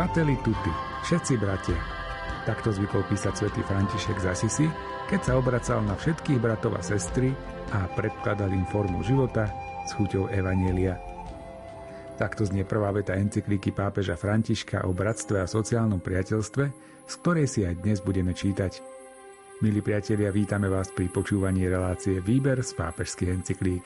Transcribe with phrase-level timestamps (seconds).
[0.00, 0.72] Fratelli tutti,
[1.04, 1.76] všetci bratia.
[2.48, 4.66] Takto zvykol písať svätý František z Asisi,
[5.12, 7.36] keď sa obracal na všetkých bratov a sestry
[7.76, 9.52] a predkladal im formu života
[9.84, 10.96] s chuťou Evanielia.
[12.16, 16.64] Takto znie prvá veta encyklíky pápeža Františka o bratstve a sociálnom priateľstve,
[17.04, 18.80] z ktorej si aj dnes budeme čítať.
[19.60, 23.84] Milí priatelia, vítame vás pri počúvaní relácie Výber z pápežských encyklík.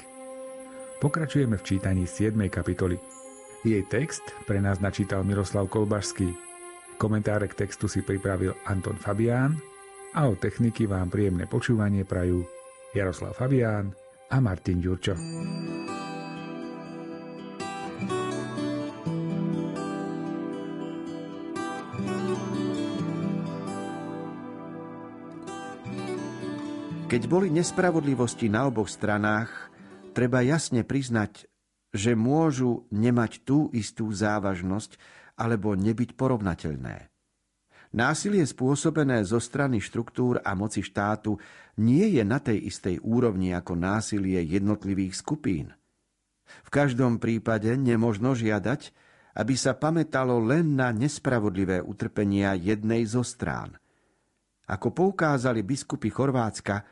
[1.02, 2.38] Pokračujeme v čítaní 7.
[2.46, 3.23] kapitoly.
[3.64, 6.36] Jej text pre nás načítal Miroslav Kolbašský.
[7.00, 9.56] Komentáre k textu si pripravil Anton Fabián
[10.12, 12.44] a o techniky vám príjemné počúvanie prajú
[12.92, 13.96] Jaroslav Fabián
[14.28, 15.16] a Martin Ďurčo.
[27.08, 29.72] Keď boli nespravodlivosti na oboch stranách,
[30.12, 31.48] treba jasne priznať,
[31.94, 34.98] že môžu nemať tú istú závažnosť
[35.38, 37.06] alebo nebyť porovnateľné.
[37.94, 41.38] Násilie spôsobené zo strany štruktúr a moci štátu
[41.78, 45.70] nie je na tej istej úrovni ako násilie jednotlivých skupín.
[46.66, 48.90] V každom prípade nemožno žiadať,
[49.38, 53.78] aby sa pamätalo len na nespravodlivé utrpenia jednej zo strán.
[54.66, 56.82] Ako poukázali biskupy Chorvátska,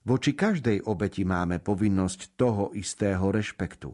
[0.00, 3.92] Voči každej obeti máme povinnosť toho istého rešpektu.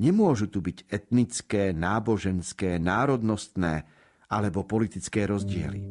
[0.00, 3.84] Nemôžu tu byť etnické, náboženské, národnostné
[4.32, 5.84] alebo politické rozdiely.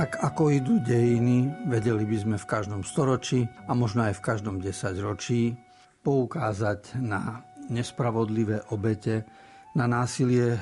[0.00, 4.56] Tak ako idú dejiny, vedeli by sme v každom storočí a možno aj v každom
[4.58, 5.54] desaťročí
[6.00, 9.28] poukázať na nespravodlivé obete,
[9.74, 10.58] na násilie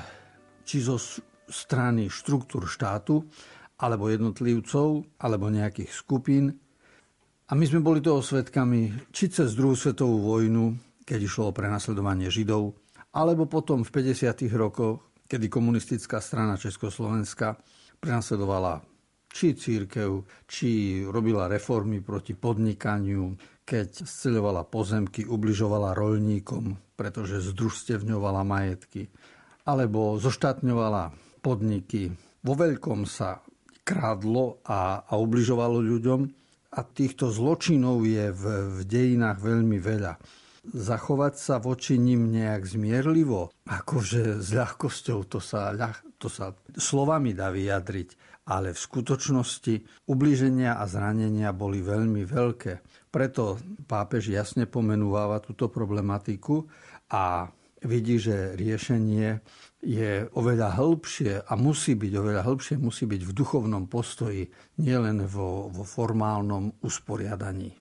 [0.65, 1.01] či zo
[1.49, 3.25] strany štruktúr štátu,
[3.79, 6.51] alebo jednotlivcov, alebo nejakých skupín.
[7.49, 12.29] A my sme boli toho svetkami či cez druhú svetovú vojnu, keď išlo o prenasledovanie
[12.29, 12.77] Židov,
[13.15, 14.45] alebo potom v 50.
[14.53, 17.57] rokoch, kedy komunistická strana Československa
[17.97, 18.85] prenasledovala
[19.29, 23.33] či církev, či robila reformy proti podnikaniu,
[23.69, 29.13] keď sceľovala pozemky, ubližovala roľníkom, pretože združstevňovala majetky,
[29.69, 31.13] alebo zoštátňovala
[31.45, 32.09] podniky.
[32.41, 33.45] Vo veľkom sa
[33.85, 36.21] krádlo a, a ubližovalo ľuďom
[36.73, 38.43] a týchto zločinov je v,
[38.73, 40.17] v dejinách veľmi veľa.
[40.65, 45.71] Zachovať sa voči ním nejak zmierlivo, akože s ľahkosťou, to sa,
[46.19, 49.73] to sa slovami dá vyjadriť ale v skutočnosti
[50.09, 52.81] ublíženia a zranenia boli veľmi veľké.
[53.13, 56.65] Preto pápež jasne pomenúva túto problematiku
[57.13, 57.45] a
[57.85, 59.39] vidí, že riešenie
[59.85, 64.49] je oveľa hĺbšie a musí byť oveľa hĺbšie, musí byť v duchovnom postoji,
[64.81, 67.77] nielen vo, vo formálnom usporiadaní.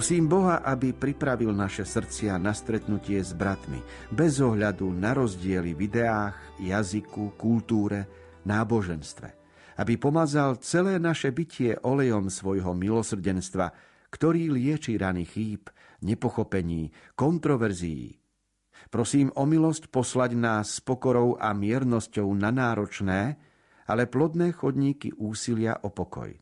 [0.00, 5.92] Prosím Boha, aby pripravil naše srdcia na stretnutie s bratmi, bez ohľadu na rozdiely v
[5.92, 8.08] ideách, jazyku, kultúre,
[8.48, 9.28] náboženstve.
[9.76, 13.76] Aby pomazal celé naše bytie olejom svojho milosrdenstva,
[14.08, 15.68] ktorý lieči rany chýb,
[16.00, 18.16] nepochopení, kontroverzií.
[18.88, 23.36] Prosím o milosť poslať nás s pokorou a miernosťou na náročné,
[23.84, 26.32] ale plodné chodníky úsilia o pokoj.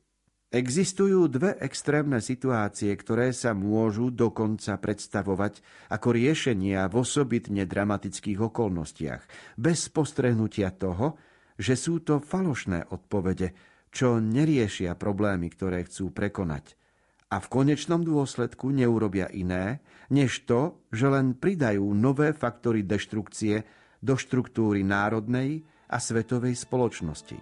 [0.48, 5.60] Existujú dve extrémne situácie, ktoré sa môžu dokonca predstavovať
[5.92, 9.28] ako riešenia v osobitne dramatických okolnostiach,
[9.60, 11.20] bez postrehnutia toho,
[11.60, 13.52] že sú to falošné odpovede,
[13.92, 16.80] čo neriešia problémy, ktoré chcú prekonať.
[17.28, 23.68] A v konečnom dôsledku neurobia iné, než to, že len pridajú nové faktory deštrukcie
[24.00, 25.60] do štruktúry národnej
[25.92, 27.36] a svetovej spoločnosti.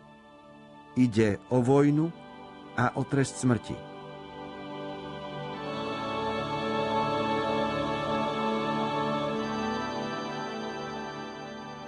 [0.99, 2.26] Ide o vojnu,
[2.77, 3.77] a o trest smrti.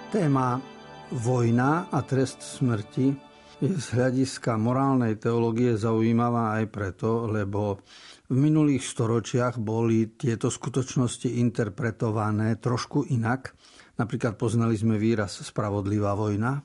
[0.09, 0.57] Téma
[1.13, 3.13] vojna a trest smrti
[3.61, 7.77] je z hľadiska morálnej teológie zaujímavá aj preto, lebo
[8.29, 13.53] v minulých storočiach boli tieto skutočnosti interpretované trošku inak.
[14.01, 16.57] Napríklad poznali sme výraz spravodlivá vojna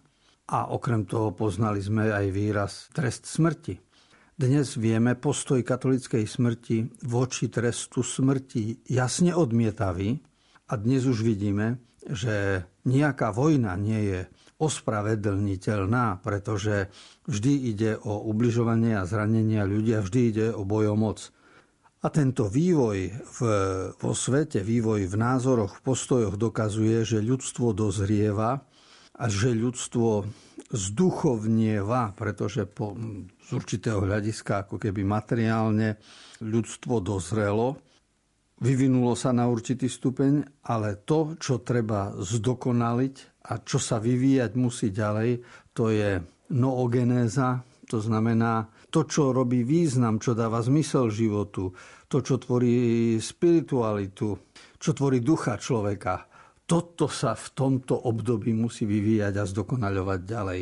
[0.48, 3.93] a okrem toho poznali sme aj výraz trest smrti.
[4.34, 10.18] Dnes vieme postoj katolickej smrti voči trestu smrti jasne odmietavý
[10.66, 14.20] a dnes už vidíme, že nejaká vojna nie je
[14.58, 16.90] ospravedlniteľná, pretože
[17.30, 21.30] vždy ide o ubližovanie a zranenia ľudia, vždy ide o bojomoc.
[22.02, 23.38] A tento vývoj v,
[23.94, 28.66] vo svete, vývoj v názoroch, v postojoch dokazuje, že ľudstvo dozrieva
[29.14, 30.26] a že ľudstvo
[30.74, 32.98] zduchovnieva, pretože po,
[33.44, 36.00] z určitého hľadiska ako keby materiálne
[36.40, 37.76] ľudstvo dozrelo,
[38.64, 44.88] vyvinulo sa na určitý stupeň, ale to, čo treba zdokonaliť a čo sa vyvíjať musí
[44.88, 45.44] ďalej,
[45.76, 46.24] to je
[46.56, 51.76] noogenéza, to znamená to, čo robí význam, čo dáva zmysel životu,
[52.08, 54.28] to, čo tvorí spiritualitu,
[54.80, 56.32] čo tvorí ducha človeka
[56.64, 60.60] toto sa v tomto období musí vyvíjať a zdokonaľovať ďalej.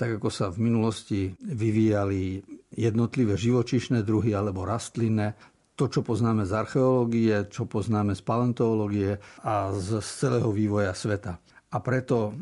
[0.00, 2.40] Tak ako sa v minulosti vyvíjali
[2.72, 5.36] jednotlivé živočišné druhy alebo rastlinné,
[5.76, 11.36] to, čo poznáme z archeológie, čo poznáme z paleontológie a z celého vývoja sveta.
[11.68, 12.32] A preto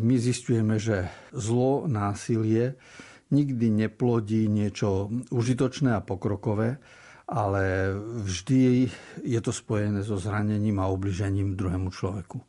[0.00, 1.04] my zistujeme, že
[1.36, 2.80] zlo, násilie
[3.28, 6.80] nikdy neplodí niečo užitočné a pokrokové,
[7.28, 7.92] ale
[8.24, 8.88] vždy
[9.20, 12.40] je to spojené so zranením a obližením druhému človeku.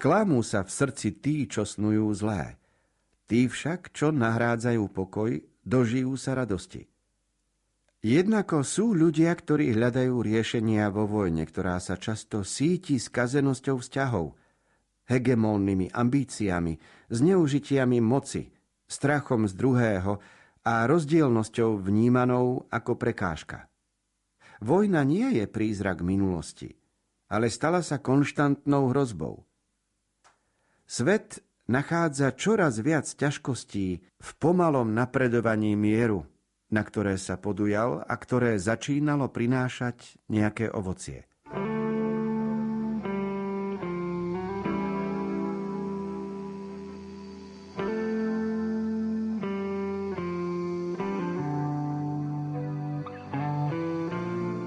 [0.00, 2.56] Sklamú sa v srdci tí, čo snujú zlé.
[3.28, 6.88] Tí však, čo nahrádzajú pokoj, dožijú sa radosti.
[8.00, 14.40] Jednako sú ľudia, ktorí hľadajú riešenia vo vojne, ktorá sa často síti kazenosťou vzťahov.
[15.04, 16.80] hegemónnymi ambíciami,
[17.12, 18.48] zneužitiami moci,
[18.88, 20.16] strachom z druhého
[20.64, 23.68] a rozdielnosťou vnímanou ako prekážka.
[24.64, 26.72] Vojna nie je prízrak minulosti,
[27.28, 29.49] ale stala sa konštantnou hrozbou.
[30.90, 31.38] Svet
[31.70, 36.26] nachádza čoraz viac ťažkostí v pomalom napredovaní mieru,
[36.66, 41.30] na ktoré sa podujal a ktoré začínalo prinášať nejaké ovocie.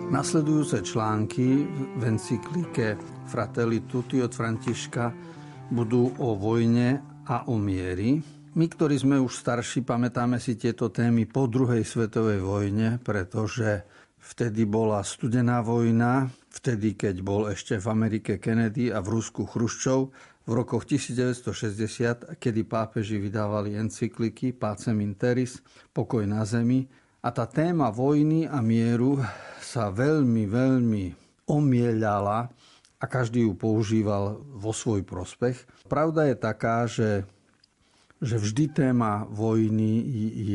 [0.08, 2.96] Nasledujúce články v encyklike
[3.28, 5.34] Fratelli Tutti od Františka
[5.74, 8.22] budú o vojne a o miery.
[8.54, 13.82] My, ktorí sme už starší, pamätáme si tieto témy po druhej svetovej vojne, pretože
[14.22, 20.14] vtedy bola studená vojna, vtedy, keď bol ešte v Amerike Kennedy a v Rusku Chruščov,
[20.46, 25.58] v rokoch 1960, kedy pápeži vydávali encykliky Pacem Interis,
[25.90, 26.86] pokoj na zemi.
[27.26, 29.18] A tá téma vojny a mieru
[29.58, 31.06] sa veľmi, veľmi
[31.50, 32.54] omieľala
[33.04, 35.68] a každý ju používal vo svoj prospech.
[35.92, 37.28] Pravda je taká, že,
[38.24, 40.00] že vždy téma vojny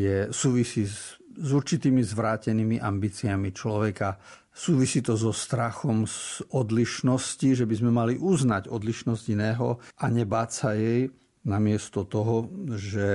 [0.00, 4.16] je, súvisí s, s určitými zvrátenými ambíciami človeka.
[4.48, 10.50] Súvisí to so strachom z odlišnosti, že by sme mali uznať odlišnosť iného a nebáť
[10.50, 11.12] sa jej,
[11.46, 13.08] namiesto toho, že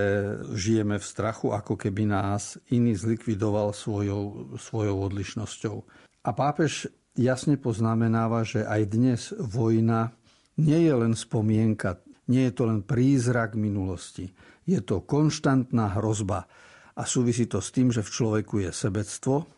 [0.58, 5.78] žijeme v strachu, ako keby nás iný zlikvidoval svojou, svojou odlišnosťou.
[6.24, 6.88] A pápež
[7.18, 10.14] jasne poznamenáva, že aj dnes vojna
[10.58, 14.32] nie je len spomienka, nie je to len prízrak minulosti.
[14.64, 16.48] Je to konštantná hrozba
[16.96, 19.50] a súvisí to s tým, že v človeku je sebectvo,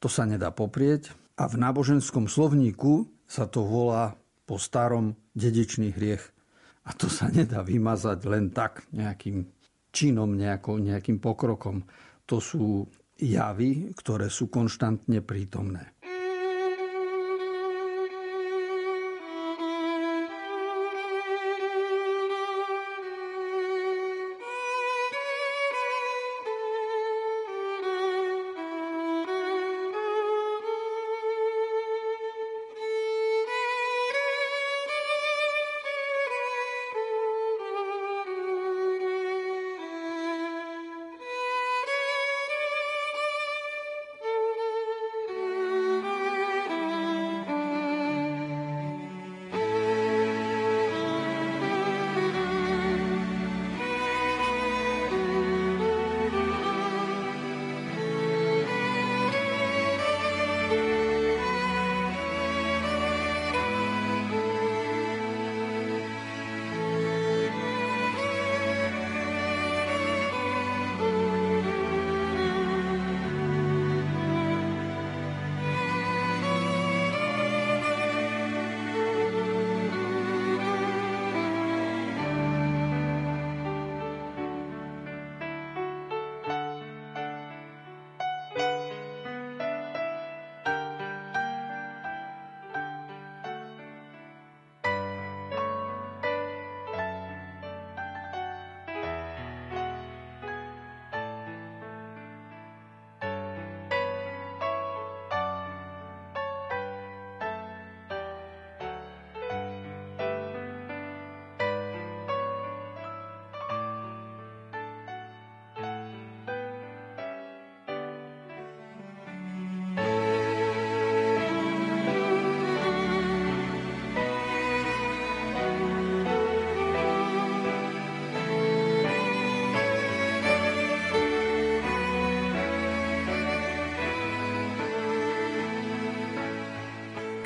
[0.00, 4.14] to sa nedá poprieť a v náboženskom slovníku sa to volá
[4.46, 6.22] po starom dedičný hriech.
[6.86, 9.42] A to sa nedá vymazať len tak nejakým
[9.90, 11.82] činom, nejakou, nejakým pokrokom.
[12.30, 12.86] To sú
[13.18, 15.95] javy, ktoré sú konštantne prítomné.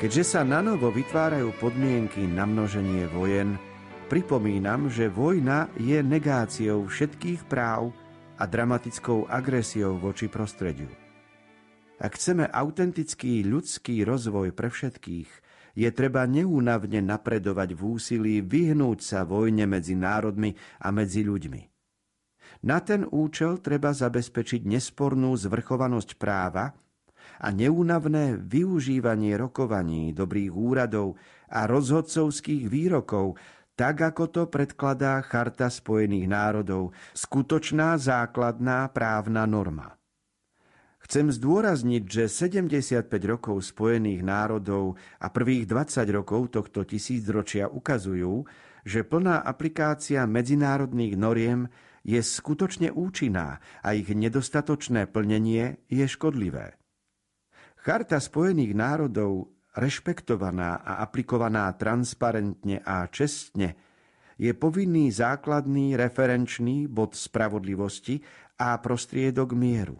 [0.01, 3.61] Keďže sa nanovo vytvárajú podmienky na množenie vojen,
[4.09, 7.93] pripomínam, že vojna je negáciou všetkých práv
[8.41, 10.89] a dramatickou agresiou voči prostrediu.
[12.01, 15.29] Ak chceme autentický ľudský rozvoj pre všetkých,
[15.77, 21.61] je treba neúnavne napredovať v úsilí vyhnúť sa vojne medzi národmi a medzi ľuďmi.
[22.65, 26.73] Na ten účel treba zabezpečiť nespornú zvrchovanosť práva
[27.39, 31.15] a neúnavné využívanie rokovaní, dobrých úradov
[31.47, 33.39] a rozhodcovských výrokov,
[33.79, 39.95] tak ako to predkladá Charta Spojených národov, skutočná základná právna norma.
[41.01, 48.45] Chcem zdôrazniť, že 75 rokov Spojených národov a prvých 20 rokov tohto tisícročia ukazujú,
[48.85, 51.67] že plná aplikácia medzinárodných noriem
[52.01, 56.80] je skutočne účinná a ich nedostatočné plnenie je škodlivé.
[57.81, 63.73] Charta Spojených národov, rešpektovaná a aplikovaná transparentne a čestne,
[64.37, 68.21] je povinný základný referenčný bod spravodlivosti
[68.61, 69.97] a prostriedok mieru.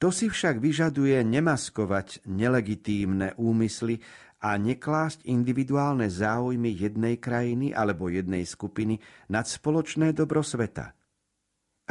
[0.00, 4.00] To si však vyžaduje nemaskovať nelegitímne úmysly
[4.40, 8.96] a neklásť individuálne záujmy jednej krajiny alebo jednej skupiny
[9.28, 10.96] nad spoločné dobro sveta.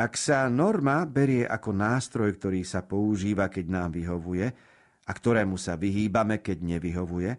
[0.01, 4.68] Ak sa norma berie ako nástroj, ktorý sa používa, keď nám vyhovuje,
[5.09, 7.31] a ktorému sa vyhýbame, keď nevyhovuje,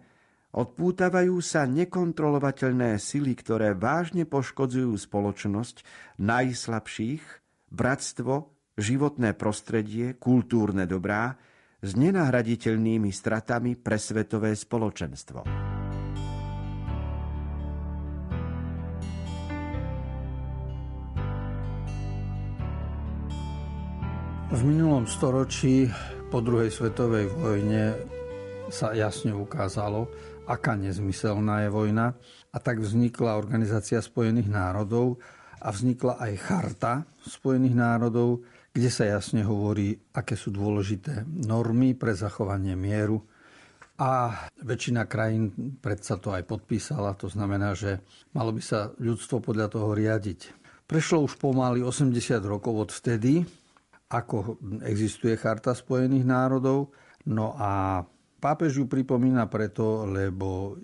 [0.51, 5.87] odpútavajú sa nekontrolovateľné sily, ktoré vážne poškodzujú spoločnosť
[6.19, 7.23] najslabších,
[7.71, 11.39] bratstvo, životné prostredie, kultúrne dobrá,
[11.81, 15.47] s nenahraditeľnými stratami pre svetové spoločenstvo.
[24.51, 25.87] V minulom storočí
[26.31, 27.91] po druhej svetovej vojne
[28.71, 30.07] sa jasne ukázalo,
[30.47, 32.15] aká nezmyselná je vojna
[32.55, 35.19] a tak vznikla Organizácia spojených národov
[35.59, 36.93] a vznikla aj Charta
[37.27, 43.19] Spojených národov, kde sa jasne hovorí, aké sú dôležité normy pre zachovanie mieru.
[43.99, 44.31] A
[44.63, 45.51] väčšina krajín
[45.83, 47.99] predsa to aj podpísala, to znamená, že
[48.31, 50.63] malo by sa ľudstvo podľa toho riadiť.
[50.87, 53.43] Prešlo už pomaly 80 rokov od vtedy,
[54.11, 56.91] ako existuje Charta Spojených národov,
[57.31, 58.03] no a
[58.43, 60.75] pápež ju pripomína preto, lebo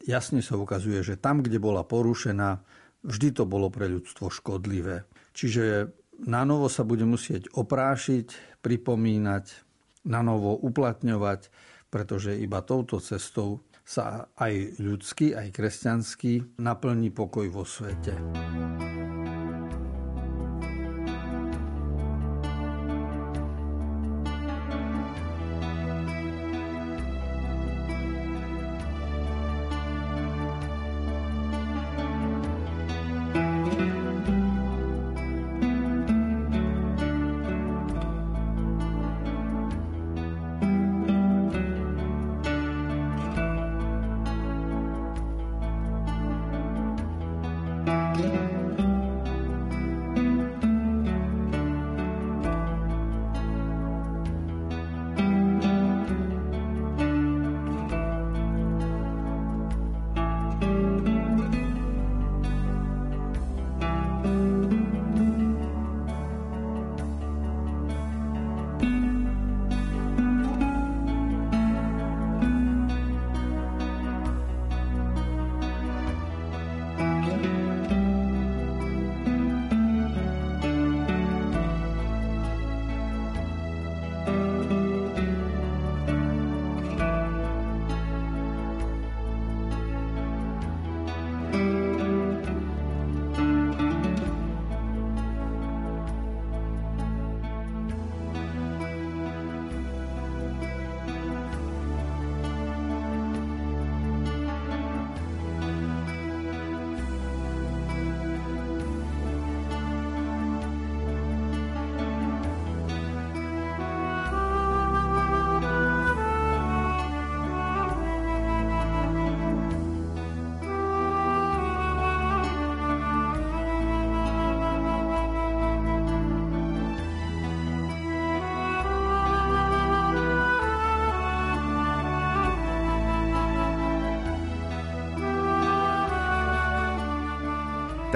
[0.00, 2.64] jasne sa ukazuje, že tam, kde bola porušená,
[3.04, 5.04] vždy to bolo pre ľudstvo škodlivé.
[5.36, 5.92] Čiže
[6.24, 9.68] na novo sa bude musieť oprášiť, pripomínať,
[10.00, 11.52] na novo uplatňovať,
[11.92, 18.14] pretože iba touto cestou sa aj ľudský, aj kresťanský naplní pokoj vo svete.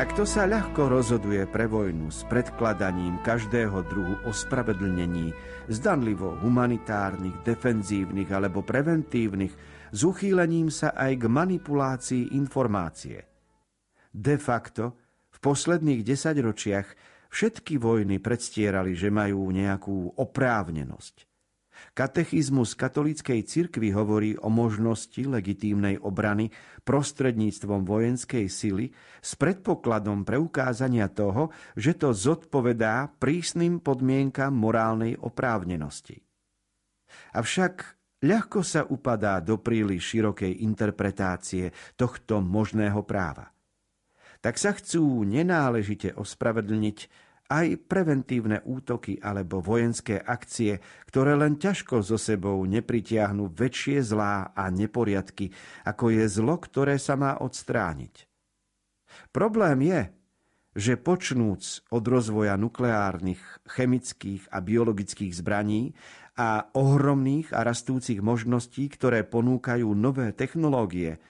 [0.04, 5.32] Takto sa ľahko rozhoduje pre vojnu s predkladaním každého druhu ospravedlnení,
[5.72, 9.56] zdanlivo humanitárnych, defenzívnych alebo preventívnych,
[9.96, 13.24] s uchýlením sa aj k manipulácii informácie.
[14.12, 14.92] De facto,
[15.32, 16.88] v posledných desaťročiach
[17.32, 21.16] všetky vojny predstierali, že majú nejakú oprávnenosť–
[21.94, 26.50] Katechizmus katolíckej cirkvi hovorí o možnosti legitímnej obrany
[26.82, 28.90] prostredníctvom vojenskej sily
[29.22, 36.18] s predpokladom preukázania toho, že to zodpovedá prísnym podmienkam morálnej oprávnenosti.
[37.38, 37.74] Avšak
[38.26, 43.54] ľahko sa upadá do príliš širokej interpretácie tohto možného práva.
[44.42, 46.98] Tak sa chcú nenáležite ospravedlniť
[47.50, 54.72] aj preventívne útoky alebo vojenské akcie, ktoré len ťažko so sebou nepritiahnu väčšie zlá a
[54.72, 55.52] neporiadky,
[55.84, 58.24] ako je zlo, ktoré sa má odstrániť.
[59.30, 60.00] Problém je,
[60.74, 65.94] že počnúc od rozvoja nukleárnych, chemických a biologických zbraní
[66.34, 71.22] a ohromných a rastúcich možností, ktoré ponúkajú nové technológie,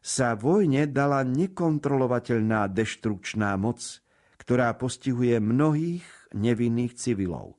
[0.00, 4.00] sa vojne dala nekontrolovateľná deštrukčná moc,
[4.46, 7.58] ktorá postihuje mnohých nevinných civilov.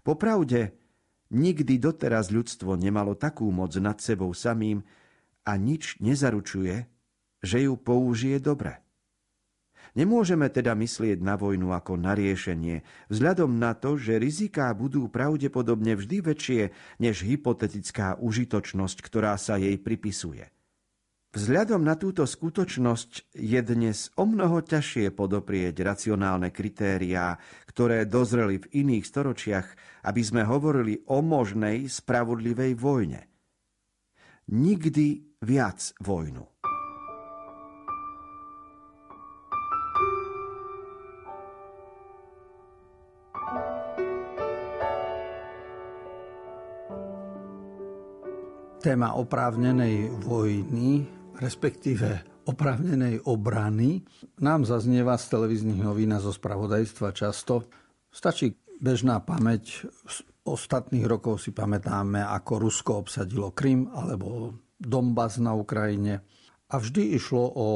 [0.00, 0.72] Popravde,
[1.28, 4.80] nikdy doteraz ľudstvo nemalo takú moc nad sebou samým
[5.44, 6.88] a nič nezaručuje,
[7.44, 8.80] že ju použije dobre.
[9.92, 12.80] Nemôžeme teda myslieť na vojnu ako na riešenie,
[13.12, 16.62] vzhľadom na to, že riziká budú pravdepodobne vždy väčšie
[17.04, 20.48] než hypotetická užitočnosť, ktorá sa jej pripisuje.
[21.32, 28.84] Vzhľadom na túto skutočnosť je dnes o mnoho ťažšie podoprieť racionálne kritériá, ktoré dozreli v
[28.84, 29.66] iných storočiach,
[30.04, 33.20] aby sme hovorili o možnej spravodlivej vojne.
[34.52, 36.52] Nikdy viac vojnu.
[48.82, 54.06] téma oprávnenej vojny, respektíve oprávnenej obrany,
[54.38, 57.66] nám zaznieva z televíznych novín a zo spravodajstva často.
[58.14, 59.86] Stačí bežná pamäť.
[60.06, 66.22] Z ostatných rokov si pamätáme, ako Rusko obsadilo Krym alebo Donbass na Ukrajine.
[66.72, 67.66] A vždy išlo o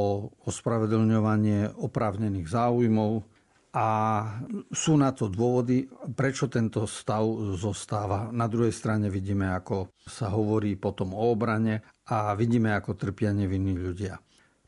[0.47, 3.36] ospravedlňovanie oprávnených záujmov,
[3.77, 3.87] a
[4.73, 5.85] sú na to dôvody,
[6.17, 7.29] prečo tento stav
[7.61, 8.33] zostáva.
[8.33, 13.77] Na druhej strane vidíme, ako sa hovorí potom o obrane a vidíme, ako trpia nevinní
[13.77, 14.17] ľudia.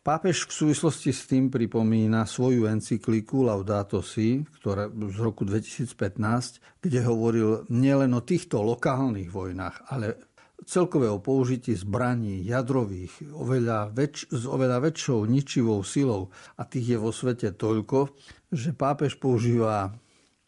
[0.05, 7.01] Pápež v súvislosti s tým pripomína svoju encykliku Laudato Si, ktorá z roku 2015, kde
[7.05, 10.28] hovoril nielen o týchto lokálnych vojnách, ale
[10.67, 16.99] celkové o použití zbraní jadrových oveľa väč- s oveľa väčšou ničivou silou a tých je
[16.99, 18.15] vo svete toľko,
[18.51, 19.95] že pápež používa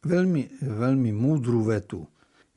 [0.02, 2.08] veľmi, veľmi múdru vetu.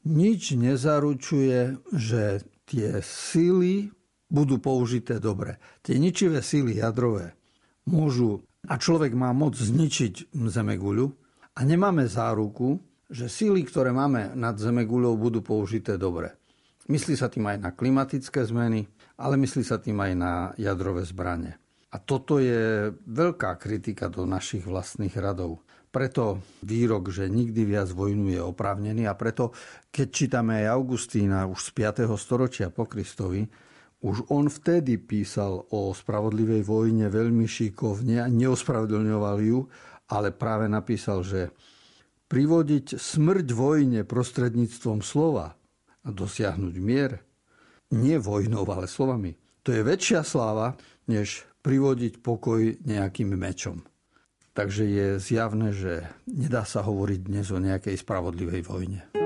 [0.04, 3.94] Nič nezaručuje, že tie síly
[4.28, 5.62] budú použité dobre.
[5.86, 7.38] Tie ničivé síly jadrové
[7.88, 11.12] môžu, a človek má moc zničiť Zemeguľu
[11.56, 12.80] a nemáme záruku,
[13.12, 16.32] že síly, ktoré máme nad Zemeguľou, budú použité dobre.
[16.92, 18.84] Myslí sa tým aj na klimatické zmeny,
[19.16, 21.56] ale myslí sa tým aj na jadrové zbranie.
[21.94, 25.64] A toto je veľká kritika do našich vlastných radov.
[25.94, 29.54] Preto výrok, že nikdy viac vojnu je oprávnený a preto,
[29.94, 32.10] keď čítame aj Augustína už z 5.
[32.18, 33.46] storočia po Kristovi,
[34.04, 39.64] už on vtedy písal o spravodlivej vojne veľmi šikovne a neospravedlňoval ju,
[40.12, 41.56] ale práve napísal, že
[42.28, 45.56] privodiť smrť vojne prostredníctvom slova
[46.04, 47.24] a dosiahnuť mier,
[47.94, 50.76] nie vojnou, ale slovami, to je väčšia sláva,
[51.08, 53.88] než privodiť pokoj nejakým mečom.
[54.54, 59.23] Takže je zjavné, že nedá sa hovoriť dnes o nejakej spravodlivej vojne.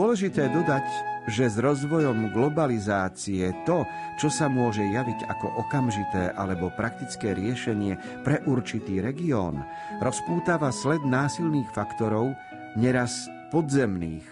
[0.00, 0.88] Dôležité dodať,
[1.28, 3.84] že s rozvojom globalizácie to,
[4.16, 9.60] čo sa môže javiť ako okamžité alebo praktické riešenie pre určitý región,
[10.00, 12.32] rozpútava sled násilných faktorov,
[12.80, 14.24] neraz podzemných,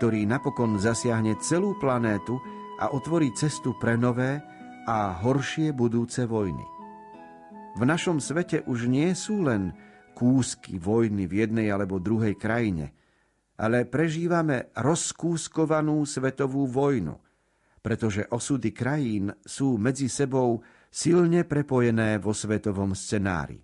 [0.00, 2.40] ktorý napokon zasiahne celú planétu
[2.80, 4.40] a otvorí cestu pre nové
[4.88, 6.64] a horšie budúce vojny.
[7.76, 9.76] V našom svete už nie sú len
[10.16, 12.96] kúsky vojny v jednej alebo druhej krajine–
[13.58, 17.18] ale prežívame rozkúskovanú svetovú vojnu,
[17.82, 20.62] pretože osudy krajín sú medzi sebou
[20.92, 23.60] silne prepojené vo svetovom scenári.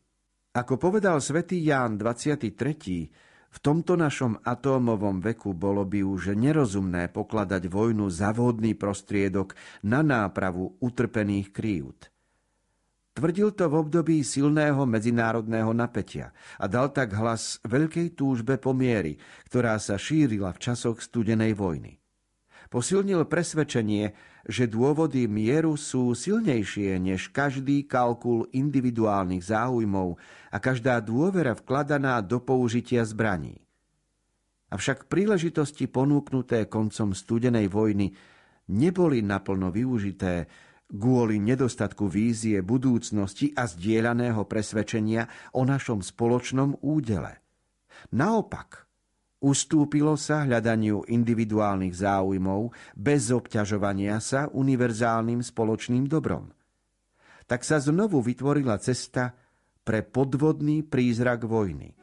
[0.56, 7.64] Ako povedal svätý Ján 23., v tomto našom atómovom veku bolo by už nerozumné pokladať
[7.64, 9.56] vojnu za vhodný prostriedok
[9.88, 12.12] na nápravu utrpených krívd.
[13.18, 19.18] Tvrdil to v období silného medzinárodného napätia a dal tak hlas veľkej túžbe po miery,
[19.50, 21.98] ktorá sa šírila v časoch studenej vojny.
[22.70, 24.14] Posilnil presvedčenie,
[24.46, 30.14] že dôvody mieru sú silnejšie než každý kalkul individuálnych záujmov
[30.54, 33.58] a každá dôvera vkladaná do použitia zbraní.
[34.70, 38.14] Avšak príležitosti ponúknuté koncom studenej vojny
[38.70, 40.46] neboli naplno využité,
[40.88, 47.44] kvôli nedostatku vízie budúcnosti a zdieľaného presvedčenia o našom spoločnom údele.
[48.16, 48.88] Naopak,
[49.44, 56.50] ustúpilo sa hľadaniu individuálnych záujmov bez obťažovania sa univerzálnym spoločným dobrom.
[57.48, 59.32] Tak sa znovu vytvorila cesta
[59.84, 61.96] pre podvodný prízrak vojny.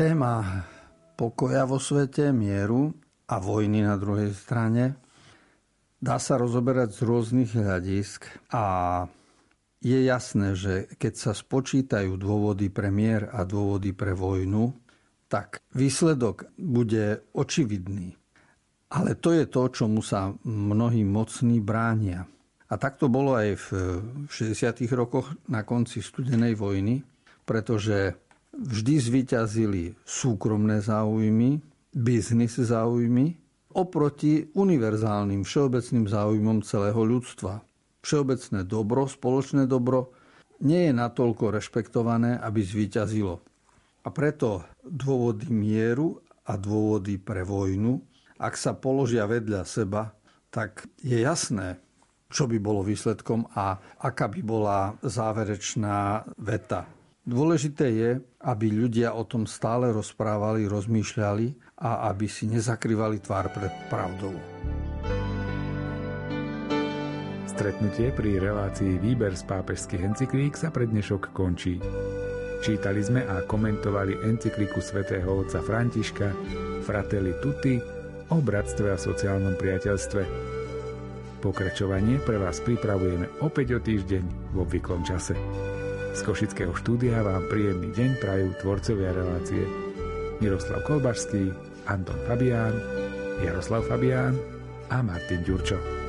[0.00, 0.64] Téma
[1.12, 2.88] pokoja vo svete, mieru
[3.28, 4.96] a vojny na druhej strane
[6.00, 8.64] dá sa rozoberať z rôznych hľadisk a
[9.84, 14.72] je jasné, že keď sa spočítajú dôvody pre mier a dôvody pre vojnu,
[15.28, 18.16] tak výsledok bude očividný.
[18.96, 22.24] Ale to je to, čomu sa mnohí mocní bránia.
[22.72, 24.00] A tak to bolo aj v
[24.32, 24.80] 60.
[24.96, 27.04] rokoch na konci studenej vojny,
[27.44, 28.29] pretože
[28.60, 31.64] vždy zvíťazili súkromné záujmy,
[31.96, 33.40] biznis záujmy,
[33.72, 37.64] oproti univerzálnym všeobecným záujmom celého ľudstva.
[38.04, 40.12] Všeobecné dobro, spoločné dobro
[40.60, 43.40] nie je natoľko rešpektované, aby zvíťazilo.
[44.04, 48.00] A preto dôvody mieru a dôvody pre vojnu,
[48.40, 50.16] ak sa položia vedľa seba,
[50.48, 51.80] tak je jasné,
[52.32, 56.99] čo by bolo výsledkom a aká by bola záverečná veta
[57.30, 58.10] Dôležité je,
[58.42, 64.34] aby ľudia o tom stále rozprávali, rozmýšľali a aby si nezakrývali tvár pred pravdou.
[67.46, 71.78] Stretnutie pri relácii Výber z pápežských encyklík sa pre dnešok končí.
[72.66, 76.34] Čítali sme a komentovali encykliku svätého otca Františka
[76.82, 77.78] Fratelli Tutti
[78.34, 80.22] o bratstve a sociálnom priateľstve.
[81.46, 85.38] Pokračovanie pre vás pripravujeme opäť o týždeň v obvyklom čase.
[86.10, 89.62] Z Košického štúdia vám príjemný deň prajú tvorcovia relácie
[90.42, 91.54] Miroslav Kolbašský,
[91.86, 92.74] Anton Fabián,
[93.40, 94.34] Jaroslav Fabián
[94.90, 95.99] a Martin Ďurčo.